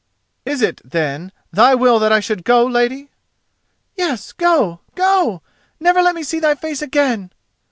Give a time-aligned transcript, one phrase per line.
[0.47, 3.11] "Is it, then, thy will that I should go, lady?"
[3.95, 5.43] "Yes, go!—go!
[5.79, 7.29] Never let me see thy face again!"